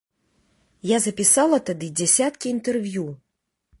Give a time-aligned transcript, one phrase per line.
[0.91, 3.05] Я запісала тады дзясяткі інтэрв'ю.